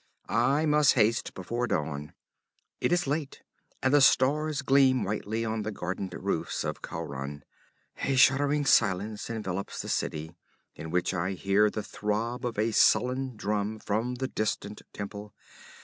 I 0.27 0.65
must 0.65 0.93
haste, 0.95 1.35
before 1.35 1.67
dawn. 1.67 2.13
It 2.79 2.91
is 2.91 3.05
late, 3.05 3.43
and 3.83 3.93
the 3.93 4.01
stars 4.01 4.63
gleam 4.63 5.03
whitely 5.03 5.45
on 5.45 5.61
the 5.61 5.71
gardened 5.71 6.15
roofs 6.17 6.63
of 6.63 6.81
Khauran. 6.81 7.43
A 7.97 8.15
shuddering 8.15 8.65
silence 8.65 9.29
envelops 9.29 9.79
the 9.79 9.89
city, 9.89 10.33
in 10.73 10.89
which 10.89 11.13
I 11.13 11.33
hear 11.33 11.69
the 11.69 11.83
throb 11.83 12.47
of 12.47 12.57
a 12.57 12.71
sullen 12.71 13.35
drum 13.37 13.77
from 13.77 14.15
the 14.15 14.27
distant 14.27 14.81
temple. 14.91 15.35